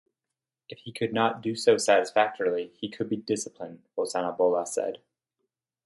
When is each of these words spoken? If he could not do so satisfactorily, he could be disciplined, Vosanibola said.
If 0.67 0.79
he 0.79 0.91
could 0.91 1.13
not 1.13 1.43
do 1.43 1.55
so 1.55 1.77
satisfactorily, 1.77 2.71
he 2.75 2.89
could 2.89 3.07
be 3.07 3.17
disciplined, 3.17 3.83
Vosanibola 3.95 4.67
said. 4.67 4.97